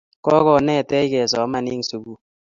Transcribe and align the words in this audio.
kokonetech 0.25 1.11
kosoman 1.13 1.65
eng' 1.73 1.87
sukul. 1.89 2.17